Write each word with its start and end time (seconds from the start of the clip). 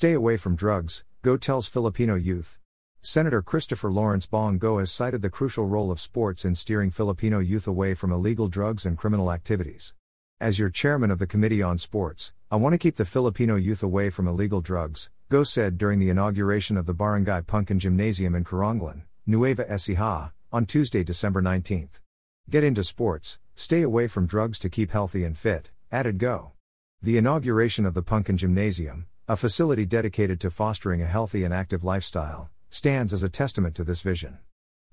Stay 0.00 0.12
away 0.12 0.36
from 0.36 0.54
drugs, 0.54 1.02
Go 1.22 1.36
tells 1.36 1.66
Filipino 1.66 2.14
youth. 2.14 2.60
Senator 3.00 3.42
Christopher 3.42 3.90
Lawrence 3.90 4.26
Bong 4.26 4.56
Go 4.56 4.78
has 4.78 4.92
cited 4.92 5.22
the 5.22 5.28
crucial 5.28 5.66
role 5.66 5.90
of 5.90 5.98
sports 5.98 6.44
in 6.44 6.54
steering 6.54 6.92
Filipino 6.92 7.40
youth 7.40 7.66
away 7.66 7.94
from 7.94 8.12
illegal 8.12 8.46
drugs 8.46 8.86
and 8.86 8.96
criminal 8.96 9.32
activities. 9.32 9.94
As 10.40 10.56
your 10.56 10.70
chairman 10.70 11.10
of 11.10 11.18
the 11.18 11.26
Committee 11.26 11.62
on 11.62 11.78
Sports, 11.78 12.32
I 12.48 12.54
want 12.54 12.74
to 12.74 12.78
keep 12.78 12.94
the 12.94 13.04
Filipino 13.04 13.56
youth 13.56 13.82
away 13.82 14.08
from 14.08 14.28
illegal 14.28 14.60
drugs, 14.60 15.10
Go 15.30 15.42
said 15.42 15.76
during 15.76 15.98
the 15.98 16.10
inauguration 16.10 16.76
of 16.76 16.86
the 16.86 16.94
Barangay 16.94 17.42
Puncan 17.42 17.78
Gymnasium 17.78 18.36
in 18.36 18.44
Carranglan, 18.44 19.02
Nueva 19.26 19.64
Ecija, 19.64 20.30
on 20.52 20.64
Tuesday, 20.64 21.02
December 21.02 21.42
19. 21.42 21.88
Get 22.48 22.62
into 22.62 22.84
sports, 22.84 23.40
stay 23.56 23.82
away 23.82 24.06
from 24.06 24.26
drugs 24.26 24.60
to 24.60 24.70
keep 24.70 24.92
healthy 24.92 25.24
and 25.24 25.36
fit, 25.36 25.72
added 25.90 26.18
Go. 26.18 26.52
The 27.02 27.18
inauguration 27.18 27.84
of 27.84 27.94
the 27.94 28.04
Puncan 28.04 28.36
Gymnasium, 28.36 29.08
a 29.28 29.36
facility 29.36 29.84
dedicated 29.84 30.40
to 30.40 30.50
fostering 30.50 31.02
a 31.02 31.06
healthy 31.06 31.44
and 31.44 31.52
active 31.52 31.84
lifestyle, 31.84 32.48
stands 32.70 33.12
as 33.12 33.22
a 33.22 33.28
testament 33.28 33.74
to 33.74 33.84
this 33.84 34.00
vision. 34.00 34.38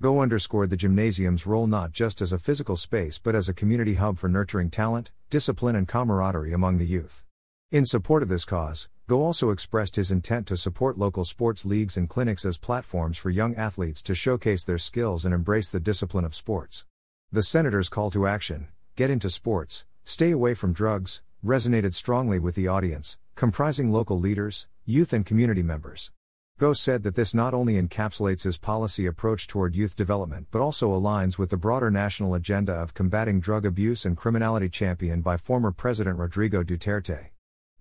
Go 0.02 0.20
underscored 0.20 0.70
the 0.70 0.76
gymnasium's 0.76 1.48
role 1.48 1.68
not 1.68 1.94
just 1.94 2.22
as 2.22 2.34
a 2.34 2.38
physical 2.38 2.76
space 2.76 3.18
but 3.18 3.34
as 3.34 3.48
a 3.48 3.54
community 3.54 3.94
hub 3.94 4.18
for 4.18 4.28
nurturing 4.28 4.70
talent, 4.70 5.14
discipline, 5.30 5.78
and 5.78 5.88
camaraderie 5.88 6.52
among 6.52 6.80
the 6.80 6.86
youth. 6.86 7.24
In 7.72 7.86
support 7.86 8.24
of 8.24 8.28
this 8.28 8.44
cause, 8.44 8.90
Go 9.08 9.24
also 9.24 9.52
expressed 9.52 9.96
his 9.96 10.12
intent 10.12 10.48
to 10.48 10.58
support 10.58 10.98
local 10.98 11.24
sports 11.24 11.64
leagues 11.64 11.96
and 11.96 12.10
clinics 12.10 12.44
as 12.44 12.58
platforms 12.58 13.18
for 13.18 13.30
young 13.30 13.56
athletes 13.56 14.02
to 14.02 14.16
showcase 14.16 14.66
their 14.66 14.78
skills 14.78 15.24
and 15.24 15.34
embrace 15.34 15.70
the 15.70 15.80
discipline 15.80 16.26
of 16.26 16.36
sports. 16.36 16.86
The 17.32 17.44
senator's 17.44 17.88
call 17.88 18.12
to 18.12 18.28
action 18.28 18.68
get 18.98 19.10
into 19.10 19.30
sports, 19.30 19.86
stay 20.04 20.32
away 20.32 20.56
from 20.56 20.74
drugs 20.74 21.22
resonated 21.46 21.94
strongly 21.94 22.40
with 22.40 22.56
the 22.56 22.68
audience, 22.68 23.18
comprising 23.36 23.92
local 23.92 24.18
leaders, 24.18 24.68
youth, 24.86 25.12
and 25.12 25.26
community 25.26 25.62
members. 25.62 26.12
Go 26.58 26.72
said 26.72 27.04
that 27.04 27.16
this 27.16 27.34
not 27.34 27.54
only 27.54 27.74
encapsulates 27.74 28.44
his 28.44 28.58
policy 28.58 29.06
approach 29.06 29.46
toward 29.46 29.76
youth 29.76 29.98
development 29.98 30.48
but 30.52 30.62
also 30.62 30.94
aligns 30.94 31.38
with 31.38 31.50
the 31.50 31.58
broader 31.58 31.92
national 31.92 32.34
agenda 32.34 32.72
of 32.72 32.94
combating 32.94 33.42
drug 33.42 33.66
abuse 33.66 34.06
and 34.06 34.16
criminality 34.16 34.70
championed 34.70 35.22
by 35.22 35.36
former 35.36 35.74
President 35.74 36.18
Rodrigo 36.18 36.64
Duterte. 36.64 37.32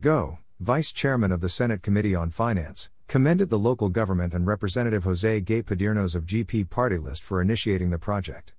Go, 0.01 0.39
Vice 0.59 0.91
Chairman 0.91 1.31
of 1.31 1.41
the 1.41 1.49
Senate 1.49 1.83
Committee 1.83 2.17
on 2.17 2.31
Finance, 2.31 2.91
commended 3.07 3.49
the 3.49 3.59
local 3.59 3.91
government 3.91 4.35
and 4.35 4.49
Representative 4.49 5.05
Jose 5.05 5.41
Gay 5.43 5.63
Padiernos 5.63 6.17
of 6.17 6.27
GP 6.27 6.69
Party 6.69 6.99
List 6.99 7.23
for 7.23 7.41
initiating 7.41 7.91
the 7.91 7.99
project. 7.99 8.55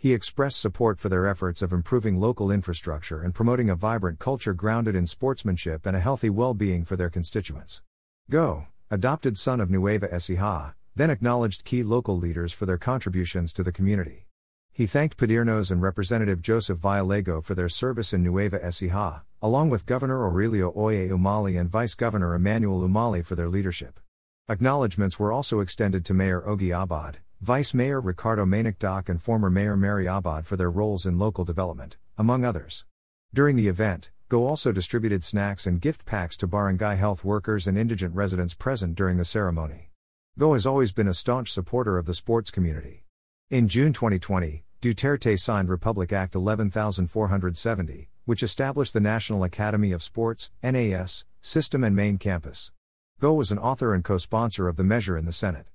He 0.00 0.14
expressed 0.14 0.58
support 0.58 0.98
for 0.98 1.10
their 1.10 1.26
efforts 1.26 1.60
of 1.60 1.74
improving 1.74 2.18
local 2.18 2.50
infrastructure 2.50 3.20
and 3.20 3.34
promoting 3.34 3.68
a 3.68 3.76
vibrant 3.76 4.18
culture 4.18 4.54
grounded 4.54 4.96
in 4.96 5.06
sportsmanship 5.06 5.84
and 5.84 5.94
a 5.94 6.00
healthy 6.00 6.30
well 6.30 6.54
being 6.54 6.86
for 6.86 6.96
their 6.96 7.10
constituents. 7.10 7.82
Go, 8.30 8.68
adopted 8.90 9.36
son 9.36 9.60
of 9.60 9.68
Nueva 9.68 10.08
Ecija, 10.08 10.72
then 10.96 11.10
acknowledged 11.10 11.66
key 11.66 11.82
local 11.82 12.16
leaders 12.16 12.50
for 12.50 12.64
their 12.64 12.78
contributions 12.78 13.52
to 13.52 13.62
the 13.62 13.72
community. 13.72 14.26
He 14.72 14.86
thanked 14.86 15.18
Padiernos 15.18 15.70
and 15.70 15.82
Representative 15.82 16.40
Joseph 16.40 16.78
Violago 16.78 17.42
for 17.44 17.54
their 17.54 17.68
service 17.68 18.14
in 18.14 18.22
Nueva 18.22 18.58
Ecija, 18.58 19.20
along 19.42 19.68
with 19.68 19.84
Governor 19.84 20.26
Aurelio 20.26 20.72
Oye 20.74 21.10
Umali 21.10 21.60
and 21.60 21.68
Vice 21.68 21.94
Governor 21.94 22.34
Emmanuel 22.34 22.80
Umali 22.80 23.22
for 23.22 23.34
their 23.34 23.50
leadership. 23.50 24.00
Acknowledgements 24.48 25.18
were 25.18 25.30
also 25.30 25.60
extended 25.60 26.06
to 26.06 26.14
Mayor 26.14 26.40
Ogie 26.40 26.72
Abad, 26.74 27.18
Vice 27.40 27.74
Mayor 27.74 28.00
Ricardo 28.00 28.44
Manikdoc 28.44 29.08
and 29.08 29.22
former 29.22 29.50
Mayor 29.50 29.76
Mary 29.76 30.06
Abad 30.06 30.46
for 30.46 30.56
their 30.56 30.70
roles 30.70 31.06
in 31.06 31.18
local 31.18 31.44
development, 31.44 31.96
among 32.18 32.44
others. 32.44 32.84
During 33.32 33.56
the 33.56 33.68
event, 33.68 34.10
Go 34.30 34.46
also 34.46 34.70
distributed 34.70 35.24
snacks 35.24 35.66
and 35.66 35.80
gift 35.80 36.06
packs 36.06 36.36
to 36.36 36.46
barangay 36.46 36.94
health 36.94 37.24
workers 37.24 37.66
and 37.66 37.76
indigent 37.76 38.14
residents 38.14 38.54
present 38.54 38.94
during 38.94 39.16
the 39.16 39.24
ceremony. 39.24 39.90
Go 40.38 40.52
has 40.52 40.66
always 40.66 40.92
been 40.92 41.08
a 41.08 41.14
staunch 41.14 41.50
supporter 41.50 41.98
of 41.98 42.06
the 42.06 42.14
sports 42.14 42.52
community. 42.52 43.06
In 43.50 43.66
June 43.66 43.92
2020, 43.92 44.62
Duterte 44.80 45.36
signed 45.36 45.68
Republic 45.68 46.12
Act 46.12 46.36
11470, 46.36 48.08
which 48.24 48.44
established 48.44 48.92
the 48.92 49.00
National 49.00 49.42
Academy 49.42 49.90
of 49.90 50.00
Sports 50.00 50.52
NAS, 50.62 51.24
system 51.40 51.82
and 51.82 51.96
main 51.96 52.16
campus. 52.16 52.70
Go 53.18 53.34
was 53.34 53.50
an 53.50 53.58
author 53.58 53.92
and 53.92 54.04
co 54.04 54.16
sponsor 54.16 54.68
of 54.68 54.76
the 54.76 54.84
measure 54.84 55.18
in 55.18 55.24
the 55.24 55.32
Senate. 55.32 55.66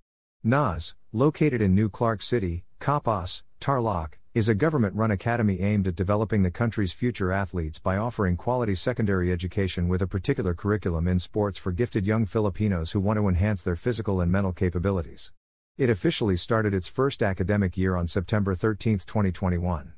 NAS, 0.47 0.93
located 1.11 1.59
in 1.59 1.73
New 1.73 1.89
Clark 1.89 2.21
City, 2.21 2.65
Capas, 2.79 3.41
Tarlac, 3.59 4.19
is 4.35 4.47
a 4.47 4.53
government 4.53 4.93
run 4.93 5.09
academy 5.09 5.59
aimed 5.59 5.87
at 5.87 5.95
developing 5.95 6.43
the 6.43 6.51
country's 6.51 6.93
future 6.93 7.31
athletes 7.31 7.79
by 7.79 7.97
offering 7.97 8.37
quality 8.37 8.75
secondary 8.75 9.31
education 9.31 9.87
with 9.87 10.03
a 10.03 10.07
particular 10.07 10.53
curriculum 10.53 11.07
in 11.07 11.17
sports 11.17 11.57
for 11.57 11.71
gifted 11.71 12.05
young 12.05 12.27
Filipinos 12.27 12.91
who 12.91 12.99
want 12.99 13.17
to 13.17 13.27
enhance 13.27 13.63
their 13.63 13.75
physical 13.75 14.21
and 14.21 14.31
mental 14.31 14.53
capabilities. 14.53 15.31
It 15.79 15.89
officially 15.89 16.37
started 16.37 16.75
its 16.75 16.87
first 16.87 17.23
academic 17.23 17.75
year 17.75 17.95
on 17.95 18.05
September 18.05 18.53
13, 18.53 18.99
2021. 18.99 19.93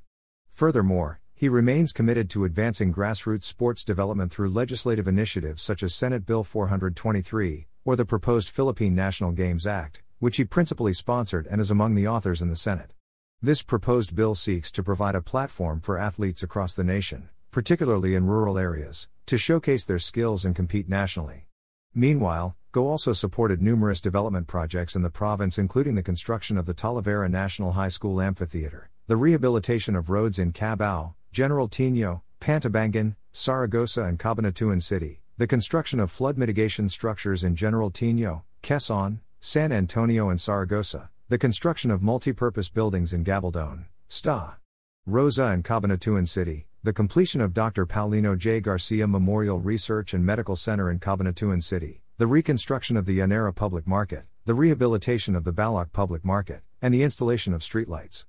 Furthermore, 0.50 1.20
he 1.36 1.50
remains 1.50 1.92
committed 1.92 2.30
to 2.30 2.46
advancing 2.46 2.94
grassroots 2.94 3.44
sports 3.44 3.84
development 3.84 4.32
through 4.32 4.50
legislative 4.50 5.10
initiatives 5.10 5.62
such 5.62 5.84
as 5.84 5.94
Senate 5.94 6.26
Bill 6.26 6.46
423, 6.46 7.68
or 7.84 7.98
the 7.98 8.06
proposed 8.06 8.48
Philippine 8.48 8.96
National 8.96 9.34
Games 9.34 9.68
Act, 9.68 10.04
which 10.20 10.38
he 10.38 10.46
principally 10.46 10.94
sponsored 10.94 11.48
and 11.48 11.60
is 11.60 11.72
among 11.72 11.96
the 11.96 12.08
authors 12.08 12.42
in 12.42 12.50
the 12.50 12.56
Senate. 12.56 12.94
This 13.42 13.62
proposed 13.62 14.16
bill 14.16 14.36
seeks 14.36 14.72
to 14.72 14.84
provide 14.84 15.16
a 15.16 15.22
platform 15.22 15.82
for 15.82 15.98
athletes 15.98 16.44
across 16.44 16.76
the 16.76 16.84
nation, 16.84 17.30
particularly 17.52 18.16
in 18.16 18.26
rural 18.26 18.58
areas, 18.58 19.08
to 19.28 19.38
showcase 19.38 19.86
their 19.86 20.00
skills 20.00 20.46
and 20.46 20.56
compete 20.56 20.90
nationally. 20.90 21.48
Meanwhile, 21.94 22.58
Go 22.78 22.90
also 22.90 23.12
supported 23.12 23.60
numerous 23.60 24.00
development 24.00 24.46
projects 24.46 24.96
in 24.96 25.02
the 25.02 25.10
province, 25.10 25.58
including 25.58 25.96
the 25.96 26.04
construction 26.04 26.60
of 26.60 26.68
the 26.68 26.76
Talavera 26.76 27.28
National 27.28 27.72
High 27.72 27.90
School 27.90 28.22
Amphitheater, 28.22 28.92
the 29.08 29.18
rehabilitation 29.18 29.96
of 29.96 30.12
roads 30.12 30.38
in 30.38 30.54
Cabiao, 30.54 31.16
General 31.32 31.68
Tinio, 31.68 32.22
Pantabangan, 32.40 33.16
Zaragoza, 33.36 34.04
and 34.04 34.20
Cabanatuan 34.20 34.84
City, 34.84 35.22
the 35.40 35.48
construction 35.48 36.00
of 36.00 36.12
flood 36.12 36.38
mitigation 36.38 36.88
structures 36.88 37.44
in 37.44 37.56
General 37.56 37.90
Tinio, 37.90 38.44
Quezon, 38.62 39.22
San 39.50 39.72
Antonio 39.72 40.28
and 40.28 40.42
Zaragoza, 40.42 41.10
the 41.30 41.38
construction 41.38 41.90
of 41.90 42.02
multi-purpose 42.02 42.68
buildings 42.68 43.14
in 43.14 43.24
Gabaldon, 43.24 43.86
Sta. 44.10 44.58
Rosa 45.06 45.46
and 45.46 45.64
Cabanatuan 45.64 46.28
City, 46.28 46.68
the 46.84 46.92
completion 46.92 47.40
of 47.40 47.54
Dr. 47.54 47.86
Paulino 47.86 48.38
J. 48.38 48.60
Garcia 48.60 49.08
Memorial 49.08 49.58
Research 49.58 50.14
and 50.14 50.26
Medical 50.26 50.58
Center 50.58 50.92
in 50.92 51.00
Cabanatuan 51.00 51.64
City, 51.64 52.02
the 52.18 52.28
reconstruction 52.28 52.98
of 52.98 53.06
the 53.06 53.20
Llanera 53.20 53.56
Public 53.56 53.88
Market, 53.88 54.26
the 54.44 54.54
rehabilitation 54.54 55.34
of 55.34 55.46
the 55.46 55.54
Baloc 55.54 55.94
Public 55.94 56.26
Market, 56.26 56.60
and 56.82 56.94
the 56.94 57.04
installation 57.04 57.54
of 57.54 57.62
streetlights. 57.62 58.26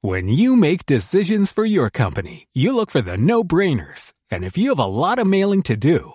When 0.00 0.26
you 0.26 0.56
make 0.56 0.84
decisions 0.86 1.52
for 1.52 1.64
your 1.64 1.88
company, 1.88 2.48
you 2.52 2.74
look 2.74 2.90
for 2.90 3.00
the 3.00 3.16
no-brainers. 3.16 4.12
And 4.28 4.44
if 4.44 4.58
you 4.58 4.70
have 4.70 4.80
a 4.80 4.86
lot 4.86 5.20
of 5.20 5.28
mailing 5.28 5.62
to 5.62 5.76
do, 5.76 6.14